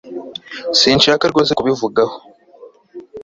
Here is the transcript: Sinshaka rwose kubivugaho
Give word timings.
Sinshaka 0.79 1.23
rwose 1.31 1.51
kubivugaho 1.57 2.15